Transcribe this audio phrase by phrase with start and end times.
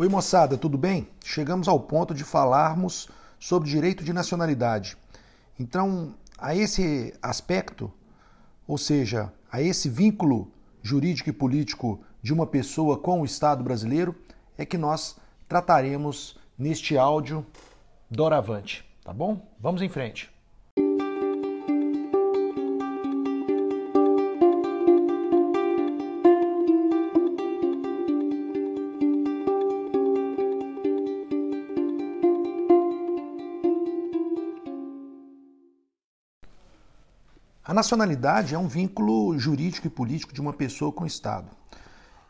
[0.00, 1.06] Oi, moçada, tudo bem?
[1.22, 3.06] Chegamos ao ponto de falarmos
[3.38, 4.96] sobre direito de nacionalidade.
[5.58, 7.92] Então, a esse aspecto,
[8.66, 10.50] ou seja, a esse vínculo
[10.82, 14.16] jurídico e político de uma pessoa com o Estado brasileiro,
[14.56, 17.44] é que nós trataremos neste áudio
[18.10, 19.46] doravante, tá bom?
[19.60, 20.30] Vamos em frente.
[37.80, 41.48] Nacionalidade é um vínculo jurídico e político de uma pessoa com o Estado.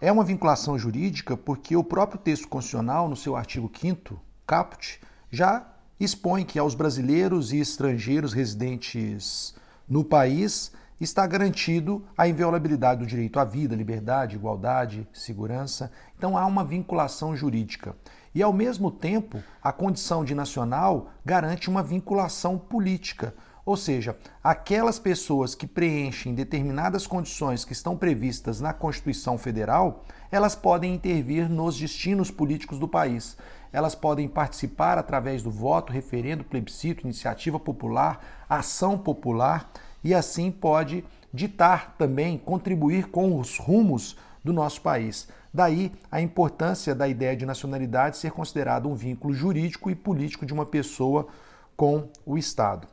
[0.00, 5.66] É uma vinculação jurídica porque o próprio texto constitucional, no seu artigo 5 caput, já
[5.98, 9.52] expõe que aos brasileiros e estrangeiros residentes
[9.88, 15.90] no país está garantido a inviolabilidade do direito à vida, liberdade, igualdade, segurança.
[16.16, 17.96] Então há uma vinculação jurídica.
[18.32, 24.98] E ao mesmo tempo, a condição de nacional garante uma vinculação política ou seja, aquelas
[24.98, 31.78] pessoas que preenchem determinadas condições que estão previstas na Constituição Federal, elas podem intervir nos
[31.78, 33.36] destinos políticos do país.
[33.72, 39.70] Elas podem participar através do voto, referendo, plebiscito, iniciativa popular, ação popular
[40.02, 45.28] e assim pode ditar também, contribuir com os rumos do nosso país.
[45.52, 50.52] Daí a importância da ideia de nacionalidade ser considerado um vínculo jurídico e político de
[50.52, 51.28] uma pessoa
[51.76, 52.88] com o Estado.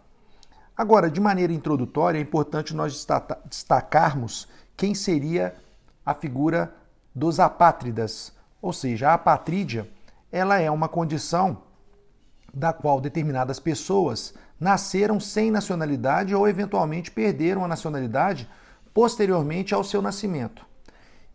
[0.78, 3.06] Agora, de maneira introdutória, é importante nós
[3.45, 5.56] destacarmos quem seria
[6.06, 6.72] a figura
[7.16, 9.89] dos apátridas, ou seja, a apatrídia,
[10.31, 11.64] ela é uma condição
[12.53, 18.48] da qual determinadas pessoas nasceram sem nacionalidade ou eventualmente perderam a nacionalidade
[18.94, 20.64] posteriormente ao seu nascimento.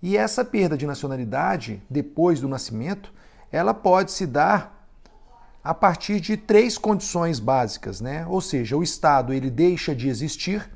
[0.01, 3.13] E essa perda de nacionalidade depois do nascimento,
[3.51, 4.82] ela pode se dar
[5.63, 8.27] a partir de três condições básicas, né?
[8.29, 10.69] Ou seja, o Estado ele deixa de existir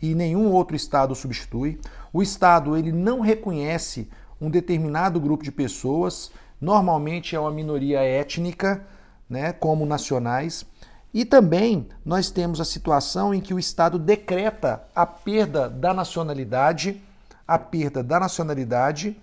[0.00, 1.80] e nenhum outro Estado o substitui.
[2.12, 4.08] O Estado ele não reconhece
[4.40, 6.30] um determinado grupo de pessoas,
[6.60, 8.84] normalmente é uma minoria étnica,
[9.28, 10.64] né, como nacionais.
[11.12, 17.02] E também nós temos a situação em que o Estado decreta a perda da nacionalidade,
[17.46, 19.16] a perda da nacionalidade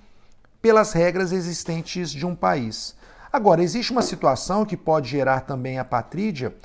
[0.61, 2.95] pelas regras existentes de um país.
[3.35, 6.55] Agora, existe uma situação que pode gerar também a patrídia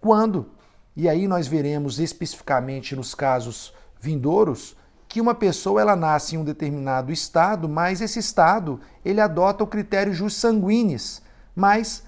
[0.00, 0.50] quando,
[0.96, 4.76] e aí nós veremos especificamente nos casos vindouros,
[5.06, 9.66] que uma pessoa ela nasce em um determinado estado, mas esse estado ele adota o
[9.68, 11.22] critério jus sanguinis,
[11.54, 12.02] mas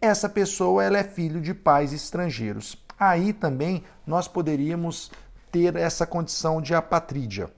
[0.00, 2.80] essa pessoa ela é filho de pais estrangeiros.
[2.96, 5.10] Aí também nós poderíamos
[5.50, 7.50] ter essa condição de apatrídia.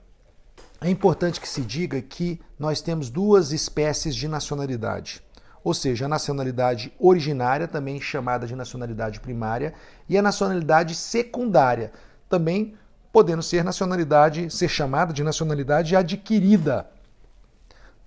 [0.81, 5.21] É importante que se diga que nós temos duas espécies de nacionalidade
[5.63, 9.73] ou seja, a nacionalidade originária, também chamada de nacionalidade primária,
[10.07, 11.91] e a nacionalidade secundária,
[12.29, 12.75] também
[13.11, 16.89] podendo ser nacionalidade, ser chamada de nacionalidade adquirida.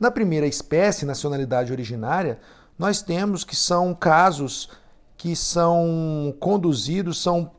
[0.00, 2.38] Na primeira espécie, nacionalidade originária,
[2.78, 4.70] nós temos que são casos
[5.16, 7.52] que são conduzidos, são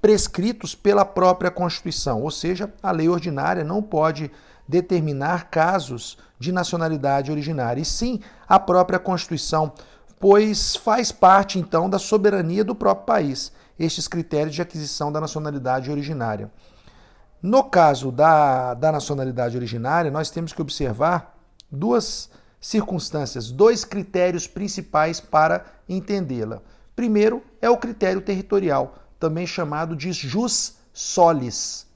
[0.00, 4.30] prescritos pela própria Constituição, ou seja, a lei ordinária não pode
[4.66, 9.72] determinar casos de nacionalidade originária, e sim a própria Constituição,
[10.18, 15.90] pois faz parte então da soberania do próprio país estes critérios de aquisição da nacionalidade
[15.90, 16.50] originária.
[17.42, 21.36] No caso da, da nacionalidade originária, nós temos que observar
[21.70, 22.30] duas
[22.60, 26.62] circunstâncias, dois critérios principais para entendê-la.
[26.96, 31.86] Primeiro é o critério territorial, também chamado de jus solis.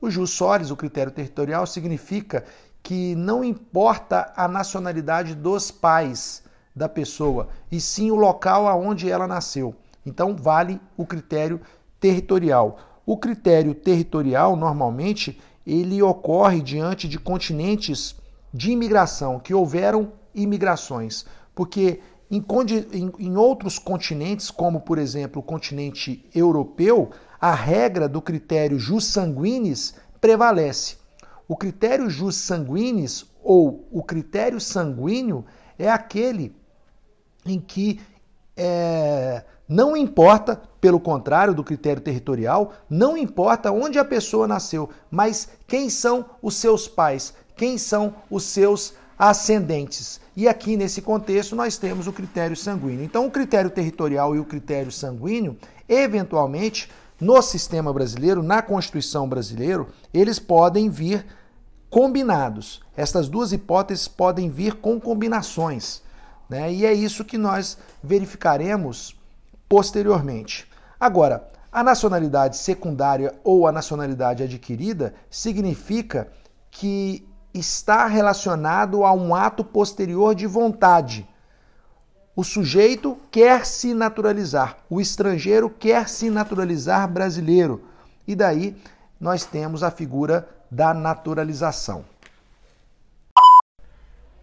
[0.00, 2.44] O jus solis, o critério territorial, significa
[2.82, 6.42] que não importa a nacionalidade dos pais
[6.74, 9.74] da pessoa, e sim o local aonde ela nasceu.
[10.06, 11.60] Então vale o critério
[12.00, 12.78] territorial.
[13.04, 18.14] O critério territorial, normalmente, ele ocorre diante de continentes
[18.54, 22.00] de imigração, que houveram imigrações, porque
[22.30, 22.44] em,
[22.92, 29.06] em, em outros continentes, como por exemplo o continente europeu, a regra do critério jus
[29.06, 30.96] sanguinis prevalece.
[31.46, 35.44] O critério jus sanguinis ou o critério sanguíneo
[35.78, 36.54] é aquele
[37.46, 38.00] em que
[38.56, 45.48] é, não importa, pelo contrário do critério territorial, não importa onde a pessoa nasceu, mas
[45.66, 50.20] quem são os seus pais, quem são os seus ascendentes.
[50.36, 53.04] E aqui nesse contexto nós temos o critério sanguíneo.
[53.04, 55.56] Então, o critério territorial e o critério sanguíneo,
[55.88, 56.88] eventualmente,
[57.20, 61.26] no sistema brasileiro, na Constituição brasileira, eles podem vir
[61.90, 62.80] combinados.
[62.96, 66.02] Estas duas hipóteses podem vir com combinações.
[66.48, 66.72] Né?
[66.72, 69.16] E é isso que nós verificaremos
[69.68, 70.66] posteriormente.
[70.98, 76.28] Agora, a nacionalidade secundária ou a nacionalidade adquirida significa
[76.70, 81.28] que está relacionado a um ato posterior de vontade.
[82.38, 87.82] O sujeito quer se naturalizar, o estrangeiro quer se naturalizar brasileiro.
[88.28, 88.76] E daí
[89.18, 92.04] nós temos a figura da naturalização.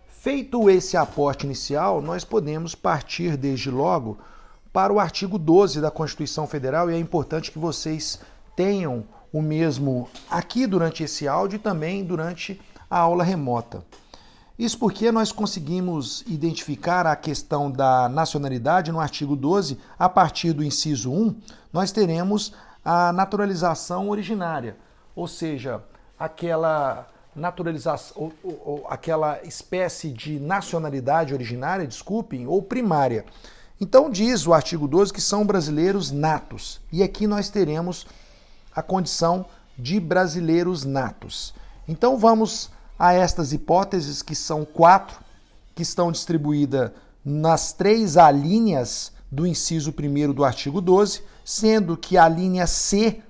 [0.09, 4.18] Feito esse aporte inicial, nós podemos partir desde logo
[4.74, 8.19] para o artigo 12 da Constituição Federal e é importante que vocês
[8.57, 12.59] tenham o mesmo aqui durante esse áudio e também durante
[12.89, 13.86] a aula remota.
[14.57, 20.63] Isso porque nós conseguimos identificar a questão da nacionalidade no artigo 12, a partir do
[20.63, 21.35] inciso 1,
[21.73, 22.53] nós teremos
[22.83, 24.77] a naturalização originária,
[25.13, 25.83] ou seja,
[26.17, 27.05] aquela
[27.35, 33.25] naturalização, ou, ou, ou, aquela espécie de nacionalidade originária, desculpem, ou primária.
[33.79, 36.79] Então diz o artigo 12 que são brasileiros natos.
[36.93, 38.07] E aqui nós teremos
[38.73, 39.45] a condição
[39.77, 41.53] de brasileiros natos.
[41.85, 45.19] Então vamos a estas hipóteses, que são quatro,
[45.74, 46.92] que estão distribuídas
[47.24, 53.21] nas três alíneas do inciso 1 do artigo 12, sendo que a linha C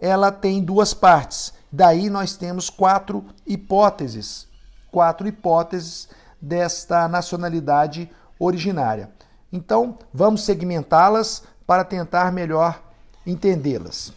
[0.00, 1.52] ela tem duas partes.
[1.70, 4.48] Daí nós temos quatro hipóteses,
[4.90, 6.08] quatro hipóteses
[6.40, 9.10] desta nacionalidade originária.
[9.52, 12.80] Então, vamos segmentá-las para tentar melhor
[13.26, 14.12] entendê-las.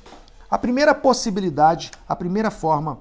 [0.50, 3.00] A primeira possibilidade, a primeira forma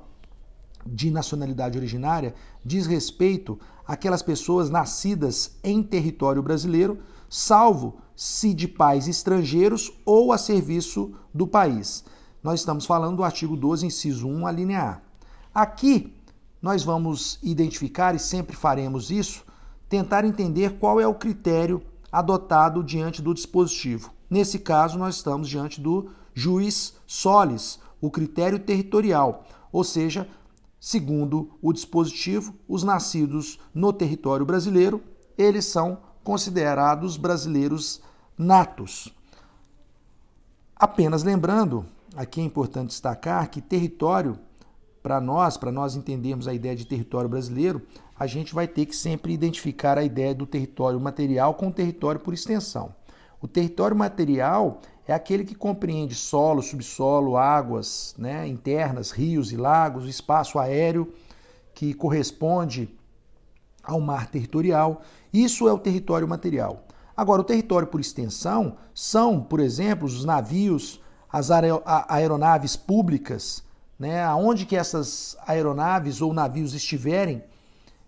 [0.86, 2.34] de nacionalidade originária
[2.64, 6.98] diz respeito àquelas pessoas nascidas em território brasileiro,
[7.28, 12.04] salvo se de pais estrangeiros ou a serviço do país.
[12.42, 14.82] Nós estamos falando do artigo 12, inciso 1, a linha
[15.54, 15.62] A.
[15.62, 16.12] Aqui
[16.60, 19.44] nós vamos identificar, e sempre faremos isso,
[19.88, 24.10] tentar entender qual é o critério adotado diante do dispositivo.
[24.30, 30.28] Nesse caso, nós estamos diante do juiz solis, o critério territorial, ou seja,
[30.84, 35.00] Segundo o dispositivo, os nascidos no território brasileiro,
[35.38, 38.02] eles são considerados brasileiros
[38.36, 39.14] natos.
[40.74, 41.86] Apenas lembrando,
[42.16, 44.36] aqui é importante destacar que território,
[45.00, 47.80] para nós, para nós entendermos a ideia de território brasileiro,
[48.18, 52.20] a gente vai ter que sempre identificar a ideia do território material com o território
[52.20, 52.92] por extensão.
[53.40, 54.80] O território material
[55.12, 61.12] é aquele que compreende solo, subsolo, águas né, internas, rios e lagos, espaço aéreo
[61.74, 62.88] que corresponde
[63.82, 65.02] ao mar territorial.
[65.32, 66.86] Isso é o território material.
[67.14, 71.00] Agora, o território por extensão são, por exemplo, os navios,
[71.30, 71.50] as
[72.08, 73.62] aeronaves públicas,
[73.98, 77.44] né, aonde que essas aeronaves ou navios estiverem,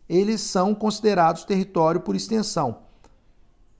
[0.09, 2.79] eles são considerados território por extensão.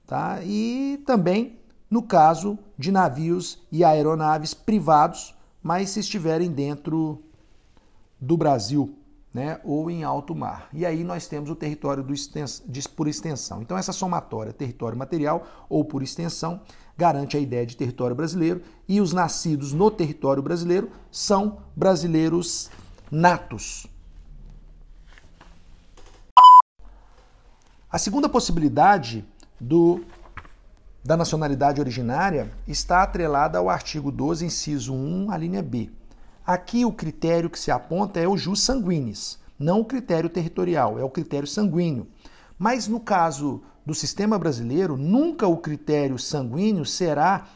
[0.05, 0.39] Tá?
[0.43, 1.57] E também
[1.95, 5.33] no caso de navios e aeronaves privados,
[5.63, 7.23] mas se estiverem dentro
[8.19, 8.99] do Brasil,
[9.33, 10.67] né, ou em alto mar.
[10.73, 12.61] E aí nós temos o território do extens,
[12.93, 13.61] por extensão.
[13.61, 16.59] Então essa somatória, território material ou por extensão,
[16.97, 22.69] garante a ideia de território brasileiro e os nascidos no território brasileiro são brasileiros
[23.09, 23.87] natos.
[27.89, 29.25] A segunda possibilidade
[29.57, 30.03] do
[31.05, 35.91] da nacionalidade originária está atrelada ao artigo 12, inciso 1, a linha B.
[36.43, 41.03] Aqui o critério que se aponta é o jus sanguinis, não o critério territorial, é
[41.03, 42.07] o critério sanguíneo.
[42.57, 47.49] Mas no caso do sistema brasileiro, nunca o critério sanguíneo será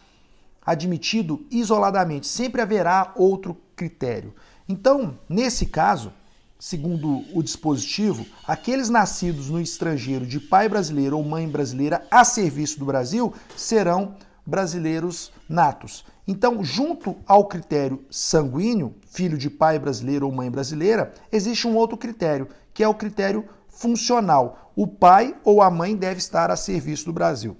[0.63, 4.31] admitido isoladamente, sempre haverá outro critério.
[4.67, 6.13] Então, nesse caso,
[6.59, 12.77] segundo o dispositivo, aqueles nascidos no estrangeiro de pai brasileiro ou mãe brasileira a serviço
[12.77, 16.03] do Brasil serão brasileiros natos.
[16.27, 21.95] Então, junto ao critério sanguíneo, filho de pai brasileiro ou mãe brasileira, existe um outro
[21.95, 24.71] critério, que é o critério funcional.
[24.75, 27.55] O pai ou a mãe deve estar a serviço do Brasil.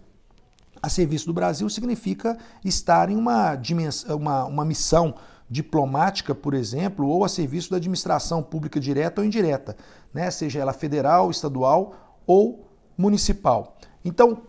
[0.81, 5.15] A serviço do Brasil significa estar em uma, dimensão, uma, uma missão
[5.49, 9.75] diplomática, por exemplo, ou a serviço da administração pública direta ou indireta,
[10.13, 10.29] né?
[10.29, 13.77] seja ela federal, estadual ou municipal.
[14.05, 14.43] Então,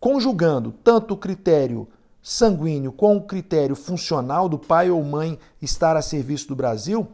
[0.00, 1.86] conjugando tanto o critério
[2.22, 7.08] sanguíneo com o critério funcional do pai ou mãe estar a serviço do Brasil,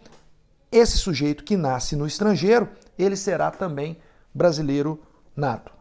[0.70, 3.98] esse sujeito que nasce no estrangeiro, ele será também
[4.32, 5.00] brasileiro
[5.36, 5.73] nato.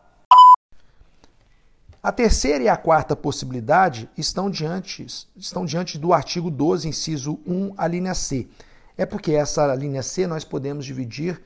[2.03, 5.07] A terceira e a quarta possibilidade estão diante,
[5.37, 8.49] estão diante do artigo 12, inciso 1, a linha C.
[8.97, 11.41] É porque essa linha C nós podemos dividir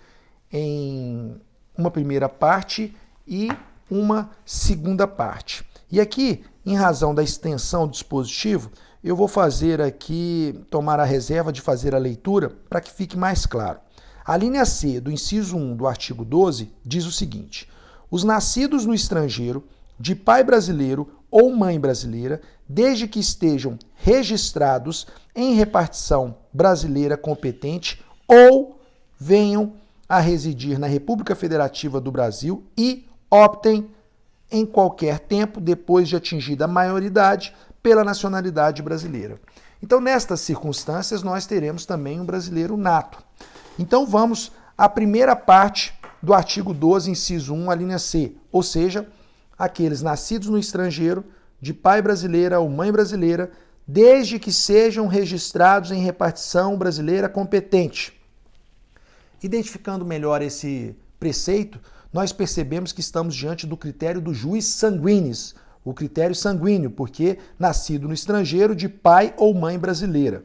[0.51, 1.39] em
[1.77, 2.97] uma primeira parte
[3.27, 3.49] e
[3.87, 5.63] uma segunda parte.
[5.91, 8.71] E aqui, em razão da extensão do dispositivo,
[9.03, 13.45] eu vou fazer aqui, tomar a reserva de fazer a leitura para que fique mais
[13.45, 13.79] claro.
[14.25, 17.69] A linha C do inciso 1 do artigo 12 diz o seguinte:
[18.09, 19.63] os nascidos no estrangeiro,
[19.99, 28.79] de pai brasileiro ou mãe brasileira, desde que estejam registrados em repartição brasileira competente ou
[29.19, 29.73] venham
[30.07, 33.89] a residir na República Federativa do Brasil e optem
[34.49, 39.39] em qualquer tempo depois de atingida a maioridade pela nacionalidade brasileira.
[39.81, 43.21] Então, nestas circunstâncias, nós teremos também um brasileiro nato.
[43.77, 49.07] Então, vamos à primeira parte do artigo 12, inciso 1, a linha C, ou seja,
[49.57, 51.25] aqueles nascidos no estrangeiro,
[51.59, 53.51] de pai brasileira ou mãe brasileira,
[53.87, 58.13] desde que sejam registrados em repartição brasileira competente.
[59.41, 61.79] Identificando melhor esse preceito,
[62.11, 68.07] nós percebemos que estamos diante do critério do juiz sanguinis, o critério sanguíneo, porque nascido
[68.07, 70.43] no estrangeiro de pai ou mãe brasileira.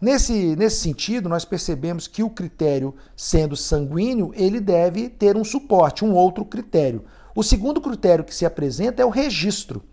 [0.00, 6.04] Nesse, nesse sentido, nós percebemos que o critério, sendo sanguíneo, ele deve ter um suporte,
[6.04, 7.04] um outro critério.
[7.38, 9.84] O segundo critério que se apresenta é o registro.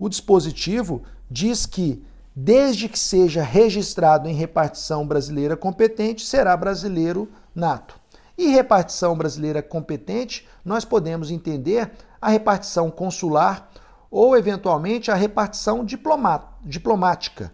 [0.00, 2.04] O dispositivo diz que,
[2.34, 8.00] desde que seja registrado em repartição brasileira competente, será brasileiro nato.
[8.36, 13.70] E repartição brasileira competente, nós podemos entender a repartição consular
[14.10, 17.52] ou, eventualmente, a repartição diplomática,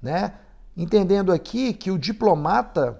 [0.00, 0.32] né?
[0.74, 2.98] Entendendo aqui que o diplomata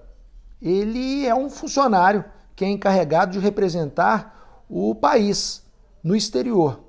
[0.61, 2.23] ele é um funcionário
[2.55, 4.38] que é encarregado de representar
[4.69, 5.63] o país
[6.03, 6.79] no exterior,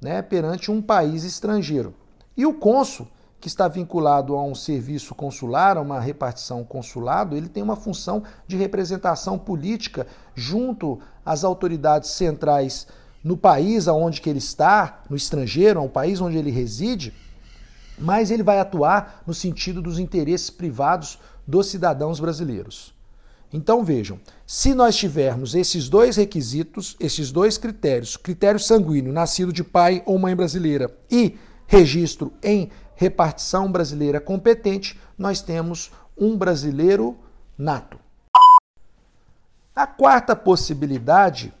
[0.00, 1.94] né, perante um país estrangeiro.
[2.36, 3.06] E o cônsul
[3.40, 8.24] que está vinculado a um serviço consular, a uma repartição consulado, ele tem uma função
[8.48, 12.88] de representação política junto às autoridades centrais
[13.22, 17.14] no país aonde que ele está, no estrangeiro, ao país onde ele reside,
[17.96, 22.97] mas ele vai atuar no sentido dos interesses privados dos cidadãos brasileiros.
[23.52, 29.64] Então vejam, se nós tivermos esses dois requisitos, esses dois critérios, critério sanguíneo, nascido de
[29.64, 37.16] pai ou mãe brasileira e registro em repartição brasileira competente, nós temos um brasileiro
[37.56, 37.98] nato.
[39.74, 41.54] A quarta possibilidade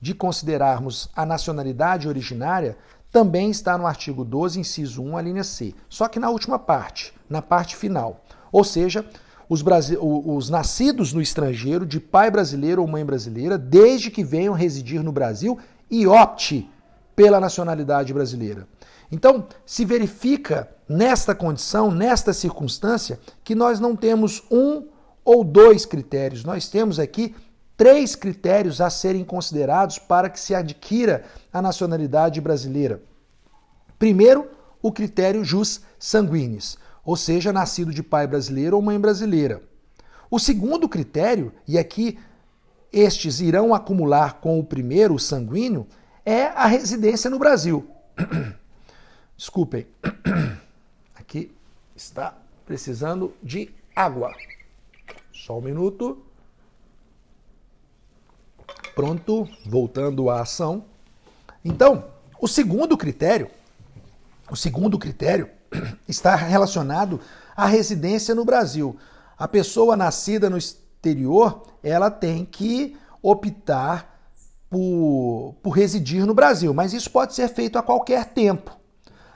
[0.00, 2.76] de considerarmos a nacionalidade originária
[3.10, 7.14] também está no artigo 12, inciso 1, a linha C, só que na última parte,
[7.30, 8.24] na parte final.
[8.50, 9.08] Ou seja,
[9.52, 9.62] os,
[10.00, 15.12] os, nascidos no estrangeiro, de pai brasileiro ou mãe brasileira, desde que venham residir no
[15.12, 15.58] Brasil
[15.90, 16.70] e opte
[17.14, 18.66] pela nacionalidade brasileira.
[19.10, 24.86] Então, se verifica nesta condição, nesta circunstância, que nós não temos um
[25.22, 27.34] ou dois critérios, nós temos aqui
[27.76, 33.02] três critérios a serem considerados para que se adquira a nacionalidade brasileira.
[33.98, 34.48] Primeiro,
[34.80, 39.62] o critério jus sanguinis, ou seja, nascido de pai brasileiro ou mãe brasileira.
[40.30, 42.18] O segundo critério, e aqui
[42.92, 45.86] estes irão acumular com o primeiro, o sanguíneo,
[46.24, 47.86] é a residência no Brasil.
[49.36, 49.86] Desculpem.
[51.14, 51.50] Aqui
[51.96, 54.32] está precisando de água.
[55.32, 56.22] Só um minuto.
[58.94, 60.84] Pronto, voltando à ação.
[61.64, 62.04] Então,
[62.40, 63.50] o segundo critério,
[64.50, 65.48] o segundo critério
[66.08, 67.20] está relacionado
[67.56, 68.96] à residência no Brasil.
[69.38, 74.12] A pessoa nascida no exterior, ela tem que optar
[74.70, 78.76] por, por residir no Brasil, mas isso pode ser feito a qualquer tempo.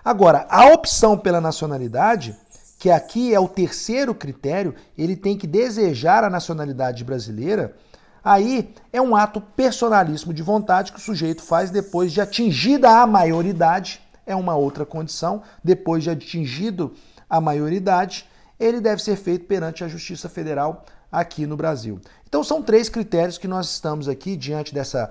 [0.05, 2.37] Agora, a opção pela nacionalidade,
[2.79, 7.75] que aqui é o terceiro critério, ele tem que desejar a nacionalidade brasileira.
[8.23, 13.07] Aí é um ato personalíssimo de vontade que o sujeito faz depois de atingida a
[13.07, 16.93] maioridade, é uma outra condição, depois de atingido
[17.31, 18.29] a maioridade,
[18.59, 22.01] ele deve ser feito perante a Justiça Federal aqui no Brasil.
[22.29, 25.11] Então são três critérios que nós estamos aqui diante dessa,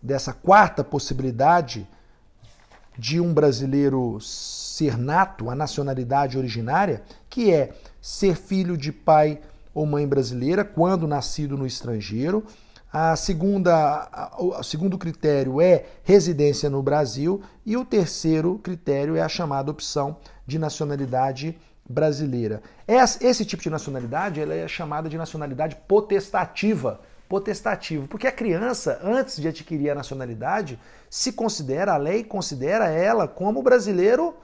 [0.00, 1.86] dessa quarta possibilidade
[2.96, 9.40] de um brasileiro ser nato, a nacionalidade originária, que é ser filho de pai
[9.74, 12.44] ou mãe brasileira quando nascido no estrangeiro.
[12.92, 19.30] A segunda, o segundo critério é residência no Brasil e o terceiro critério é a
[19.30, 21.58] chamada opção de nacionalidade
[21.88, 22.62] brasileira.
[22.86, 29.40] Esse tipo de nacionalidade ela é chamada de nacionalidade potestativa potestativo, porque a criança, antes
[29.40, 34.34] de adquirir a nacionalidade, se considera, a lei considera ela como brasileiro,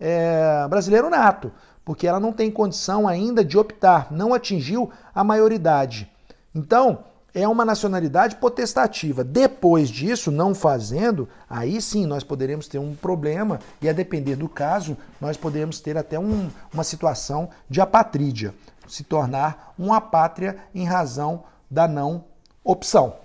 [0.00, 1.52] é, brasileiro nato,
[1.84, 6.10] porque ela não tem condição ainda de optar, não atingiu a maioridade.
[6.52, 9.24] Então, é uma nacionalidade potestativa.
[9.24, 14.48] Depois disso, não fazendo, aí sim nós poderemos ter um problema e, a depender do
[14.48, 18.54] caso, nós podemos ter até um, uma situação de apatrídia,
[18.86, 22.24] se tornar uma pátria em razão da não
[22.62, 23.16] opção.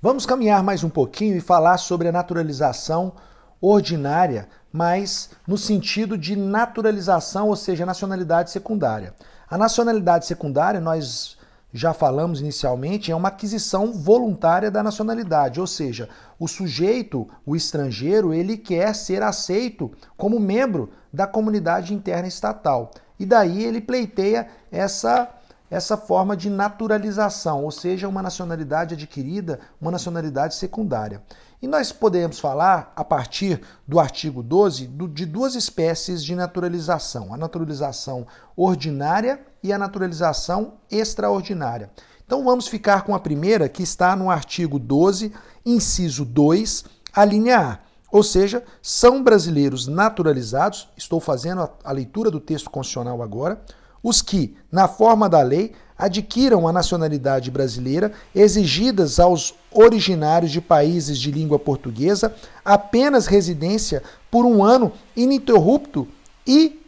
[0.00, 3.14] Vamos caminhar mais um pouquinho e falar sobre a naturalização
[3.60, 9.14] ordinária, mas no sentido de naturalização, ou seja, nacionalidade secundária.
[9.48, 11.33] A nacionalidade secundária, nós
[11.76, 18.32] já falamos inicialmente, é uma aquisição voluntária da nacionalidade, ou seja, o sujeito, o estrangeiro,
[18.32, 22.92] ele quer ser aceito como membro da comunidade interna estatal.
[23.18, 25.28] E daí ele pleiteia essa
[25.70, 31.20] essa forma de naturalização, ou seja, uma nacionalidade adquirida, uma nacionalidade secundária.
[31.64, 37.38] E nós podemos falar, a partir do artigo 12, de duas espécies de naturalização: a
[37.38, 41.90] naturalização ordinária e a naturalização extraordinária.
[42.26, 45.32] Então vamos ficar com a primeira, que está no artigo 12,
[45.64, 47.78] inciso 2, a linha A.
[48.12, 53.64] Ou seja, são brasileiros naturalizados, estou fazendo a leitura do texto constitucional agora,
[54.04, 61.18] os que, na forma da lei, adquiram a nacionalidade brasileira, exigidas aos originários de países
[61.18, 66.06] de língua portuguesa apenas residência por um ano ininterrupto
[66.46, 66.80] e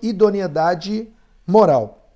[0.00, 1.06] idoneidade
[1.46, 2.08] moral.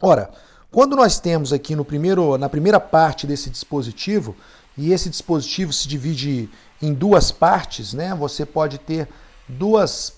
[0.00, 0.30] Ora,
[0.70, 4.34] quando nós temos aqui no primeiro, na primeira parte desse dispositivo,
[4.78, 6.48] e esse dispositivo se divide
[6.80, 8.14] em duas partes, né?
[8.14, 9.06] Você pode ter
[9.46, 10.14] duas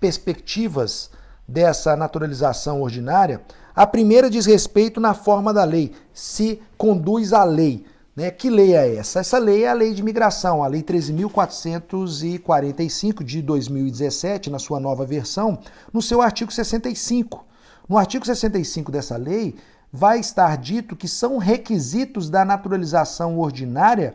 [0.00, 1.10] perspectivas
[1.52, 3.42] dessa naturalização ordinária,
[3.74, 7.84] a primeira diz respeito na forma da lei, se conduz à lei.
[8.16, 8.30] Né?
[8.30, 9.20] Que lei é essa?
[9.20, 15.06] Essa lei é a Lei de Migração, a Lei 13.445 de 2017, na sua nova
[15.06, 15.58] versão,
[15.92, 17.42] no seu artigo 65.
[17.88, 19.54] No artigo 65 dessa lei,
[19.90, 24.14] vai estar dito que são requisitos da naturalização ordinária,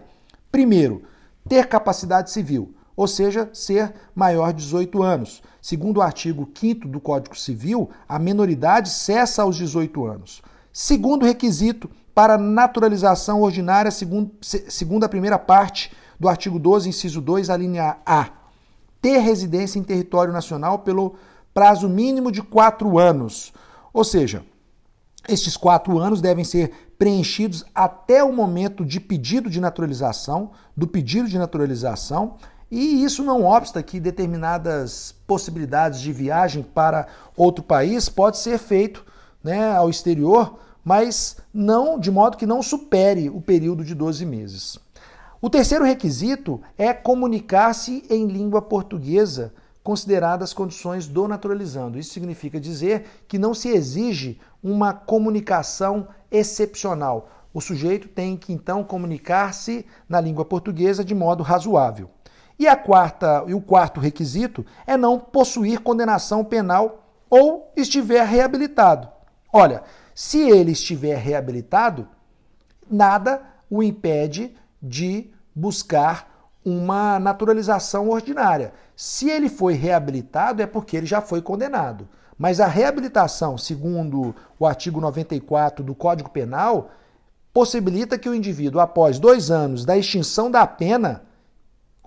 [0.51, 1.01] primeiro,
[1.47, 5.43] ter capacidade civil ou seja, ser maior de 18 anos.
[5.61, 10.41] Segundo o artigo 5 do Código Civil, a menoridade cessa aos 18 anos.
[10.73, 17.51] Segundo requisito para naturalização ordinária, segundo, segundo a primeira parte do artigo 12, inciso 2,
[17.51, 18.29] a linha A,
[18.99, 21.15] ter residência em território nacional pelo
[21.53, 23.53] prazo mínimo de quatro anos.
[23.93, 24.43] Ou seja,
[25.29, 31.27] estes quatro anos devem ser preenchidos até o momento de pedido de naturalização, do pedido
[31.27, 32.37] de naturalização,
[32.69, 39.05] e isso não obsta que determinadas possibilidades de viagem para outro país pode ser feito
[39.43, 44.77] né, ao exterior, mas não de modo que não supere o período de 12 meses.
[45.39, 49.53] O terceiro requisito é comunicar-se em língua portuguesa,
[49.83, 51.97] consideradas as condições do naturalizando.
[51.97, 57.29] Isso significa dizer que não se exige uma comunicação excepcional.
[57.53, 62.09] O sujeito tem que então comunicar-se na língua portuguesa de modo razoável.
[62.59, 69.07] E a quarta e o quarto requisito é não possuir condenação penal ou estiver reabilitado.
[69.53, 72.07] Olha, se ele estiver reabilitado,
[72.89, 78.73] nada o impede de buscar uma naturalização ordinária.
[78.95, 82.09] Se ele foi reabilitado, é porque ele já foi condenado.
[82.37, 86.91] Mas a reabilitação, segundo o artigo 94 do Código Penal,
[87.53, 91.23] possibilita que o indivíduo, após dois anos da extinção da pena,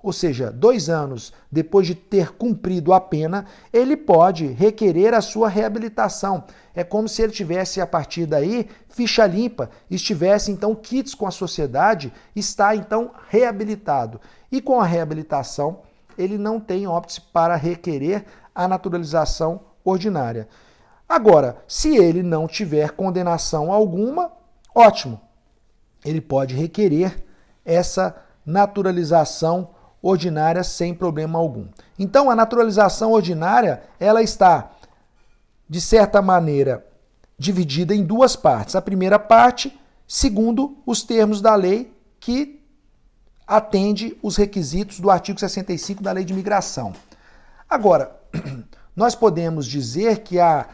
[0.03, 5.49] ou seja, dois anos depois de ter cumprido a pena, ele pode requerer a sua
[5.49, 6.45] reabilitação.
[6.75, 11.31] É como se ele tivesse, a partir daí, ficha limpa, estivesse então quites com a
[11.31, 14.21] sociedade, está então reabilitado.
[14.51, 15.81] E com a reabilitação,
[16.17, 20.49] ele não tem óbice para requerer a naturalização ordinária.
[21.09, 24.33] Agora, se ele não tiver condenação alguma,
[24.75, 25.21] ótimo,
[26.05, 27.23] ele pode requerer
[27.65, 31.67] essa naturalização ordinária ordinária sem problema algum.
[31.99, 34.71] Então, a naturalização ordinária, ela está
[35.69, 36.87] de certa maneira
[37.39, 38.75] dividida em duas partes.
[38.75, 42.61] A primeira parte, segundo os termos da lei que
[43.47, 46.93] atende os requisitos do artigo 65 da Lei de Migração.
[47.69, 48.17] Agora,
[48.95, 50.69] nós podemos dizer que a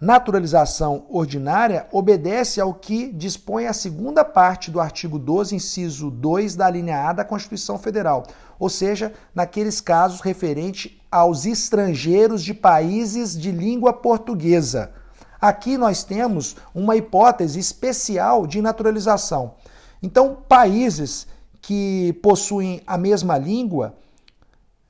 [0.00, 6.68] naturalização ordinária obedece ao que dispõe a segunda parte do artigo 12, inciso 2 da
[6.68, 8.24] linha A da Constituição Federal,
[8.58, 14.92] ou seja, naqueles casos referentes aos estrangeiros de países de língua portuguesa.
[15.40, 19.54] Aqui nós temos uma hipótese especial de naturalização.
[20.02, 21.26] Então, países
[21.60, 23.94] que possuem a mesma língua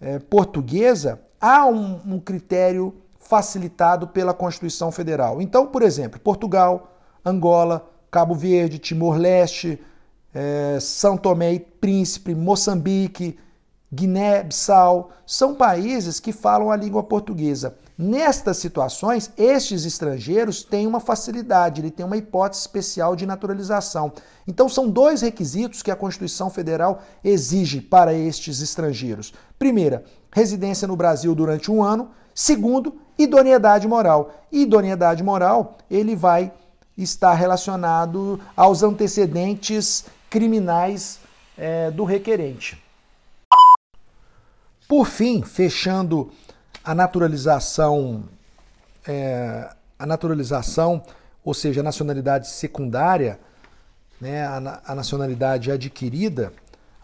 [0.01, 5.41] é, portuguesa, há um, um critério facilitado pela Constituição Federal.
[5.41, 6.93] Então, por exemplo, Portugal,
[7.25, 9.81] Angola, Cabo Verde, Timor-Leste,
[10.33, 13.39] é, São Tomé e Príncipe, Moçambique,
[13.93, 17.77] Guiné-Bissau, são países que falam a língua portuguesa.
[17.97, 24.13] Nestas situações, estes estrangeiros têm uma facilidade, ele tem uma hipótese especial de naturalização.
[24.49, 29.33] Então, são dois requisitos que a Constituição Federal exige para estes estrangeiros.
[29.57, 32.11] Primeira, residência no Brasil durante um ano.
[32.35, 34.35] Segundo, idoneidade moral.
[34.51, 36.53] Idoneidade moral, ele vai
[36.97, 41.21] estar relacionado aos antecedentes criminais
[41.57, 42.83] é, do requerente.
[44.89, 46.31] Por fim, fechando
[46.85, 48.25] a naturalização,
[49.07, 51.03] é, a naturalização,
[51.45, 53.39] ou seja, a nacionalidade secundária,
[54.21, 56.53] né, a, a nacionalidade adquirida,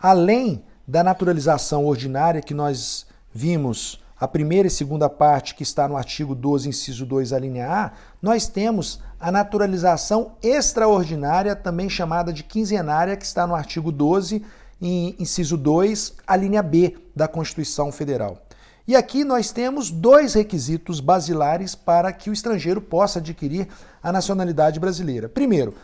[0.01, 5.97] além da naturalização ordinária que nós vimos a primeira e segunda parte que está no
[5.97, 12.45] artigo 12, inciso 2, a linha A, nós temos a naturalização extraordinária, também chamada de
[12.45, 14.45] quinzenária, que está no artigo 12,
[14.81, 18.43] inciso 2, a linha B da Constituição Federal.
[18.87, 23.69] E aqui nós temos dois requisitos basilares para que o estrangeiro possa adquirir
[24.03, 25.29] a nacionalidade brasileira.
[25.29, 25.75] Primeiro,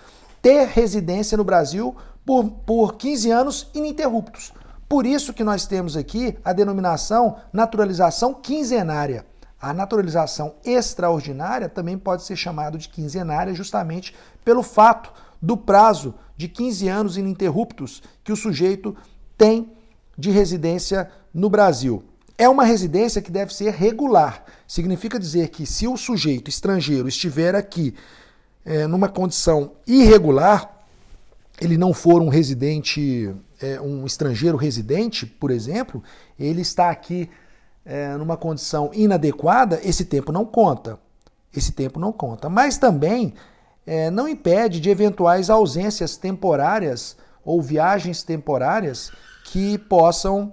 [0.43, 4.53] ter residência no Brasil por, por 15 anos ininterruptos.
[4.89, 9.27] Por isso que nós temos aqui a denominação naturalização quinzenária.
[9.61, 16.49] A naturalização extraordinária também pode ser chamada de quinzenária justamente pelo fato do prazo de
[16.49, 18.97] 15 anos ininterruptos que o sujeito
[19.37, 19.73] tem
[20.17, 22.05] de residência no Brasil.
[22.39, 24.45] É uma residência que deve ser regular.
[24.69, 27.95] Significa dizer que se o sujeito estrangeiro estiver aqui
[28.65, 30.76] é, numa condição irregular,
[31.61, 36.03] ele não for um residente, é, um estrangeiro residente, por exemplo,
[36.39, 37.31] ele está aqui
[37.85, 40.99] é, numa condição inadequada, esse tempo não conta.
[41.55, 42.51] Esse tempo não conta.
[42.51, 43.33] Mas também
[43.87, 49.13] é, não impede de eventuais ausências temporárias ou viagens temporárias
[49.45, 50.53] que possam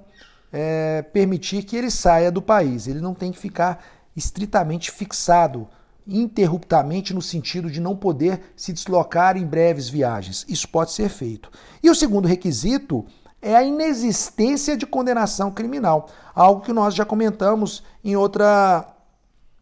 [0.51, 2.87] é, permitir que ele saia do país.
[2.87, 3.83] Ele não tem que ficar
[4.15, 5.67] estritamente fixado,
[6.07, 10.45] interruptamente, no sentido de não poder se deslocar em breves viagens.
[10.47, 11.49] Isso pode ser feito.
[11.81, 13.05] E o segundo requisito
[13.41, 18.87] é a inexistência de condenação criminal, algo que nós já comentamos em, outra,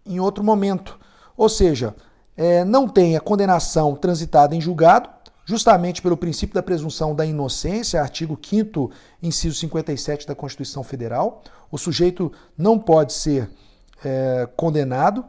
[0.06, 0.99] em outro momento.
[1.36, 1.95] Ou seja,
[2.38, 5.10] é, não tem a condenação transitada em julgado,
[5.45, 11.43] justamente pelo princípio da presunção da inocência, artigo 5 inciso 57 da Constituição Federal.
[11.71, 13.49] O sujeito não pode ser
[14.04, 15.25] é, condenado.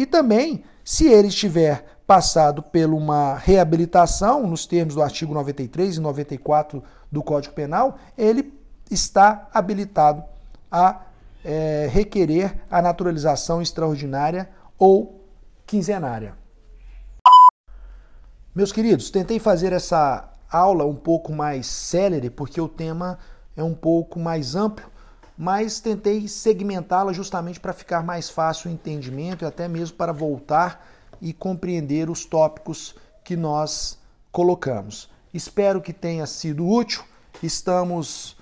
[0.00, 6.00] E também, se ele estiver passado por uma reabilitação, nos termos do artigo 93 e
[6.00, 6.82] 94
[7.12, 8.50] do Código Penal, ele
[8.90, 10.24] está habilitado
[10.72, 11.02] a
[11.44, 15.22] é, requerer a naturalização extraordinária ou
[15.66, 16.34] quinzenária.
[18.54, 23.18] Meus queridos, tentei fazer essa aula um pouco mais célere, porque o tema
[23.54, 24.90] é um pouco mais amplo,
[25.40, 30.86] mas tentei segmentá-la justamente para ficar mais fácil o entendimento e até mesmo para voltar
[31.18, 33.98] e compreender os tópicos que nós
[34.30, 35.08] colocamos.
[35.32, 37.02] Espero que tenha sido útil.
[37.42, 38.36] Estamos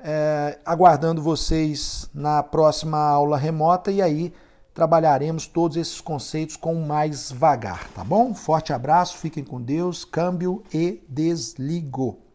[0.00, 4.34] é, aguardando vocês na próxima aula remota e aí
[4.74, 8.34] trabalharemos todos esses conceitos com mais vagar, tá bom?
[8.34, 12.29] Forte abraço, fiquem com Deus, câmbio e desligou.